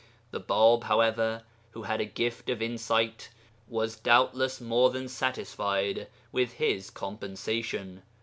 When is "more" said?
4.59-4.89